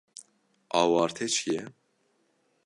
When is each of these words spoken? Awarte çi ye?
Awarte 0.79 1.25
çi 1.33 1.45
ye? 1.53 1.63